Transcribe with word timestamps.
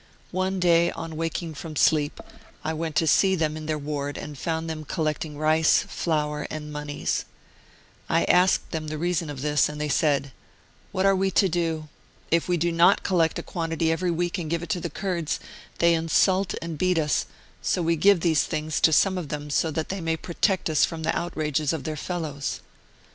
One 0.31 0.59
day, 0.59 0.89
on 0.89 1.15
waking 1.15 1.53
from 1.53 1.75
sleep, 1.75 2.19
I 2.63 2.73
went 2.73 2.95
to 2.95 3.05
see 3.05 3.35
them 3.35 3.55
in 3.55 3.67
their 3.67 3.77
ward 3.77 4.17
and 4.17 4.35
found 4.35 4.67
them 4.67 4.83
collecting 4.83 5.37
rice, 5.37 5.83
flour 5.87 6.47
and 6.49 6.73
moneys. 6.73 7.25
I 8.09 8.23
asked 8.23 8.61
32 8.71 8.71
Martyred 8.71 8.71
Armenia 8.71 8.71
them 8.71 8.87
the 8.87 8.97
reason 8.97 9.29
of 9.29 9.41
this, 9.43 9.69
and 9.69 9.79
they 9.79 9.89
said: 9.89 10.31
"What 10.91 11.05
are 11.05 11.15
we 11.15 11.29
to 11.29 11.47
do? 11.47 11.87
If 12.31 12.47
we 12.47 12.57
do 12.57 12.71
not 12.71 13.03
collect 13.03 13.37
a 13.37 13.43
quantity 13.43 13.91
every 13.91 14.09
week 14.09 14.39
and 14.39 14.49
give 14.49 14.63
it 14.63 14.69
to 14.69 14.79
the 14.81 14.89
Kurds, 14.89 15.39
they 15.77 15.93
insult 15.93 16.55
and 16.63 16.79
beat 16.79 16.97
us, 16.97 17.27
so 17.61 17.83
we 17.83 17.95
give 17.95 18.21
these 18.21 18.41
things 18.43 18.81
to 18.81 18.91
some 18.91 19.19
of 19.19 19.29
them 19.29 19.51
so 19.51 19.69
that 19.69 19.89
they 19.89 20.01
may 20.01 20.17
protect 20.17 20.67
us 20.67 20.83
from 20.83 21.03
the 21.03 21.15
outrages 21.15 21.73
of 21.73 21.83
their 21.83 21.95
fellows." 21.95 22.61